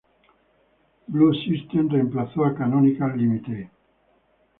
Blue 1.07 1.31
Systems 1.35 1.91
reemplazó 1.91 2.43
a 2.43 2.55
Canonical 2.55 3.11
Ltd. 3.15 3.69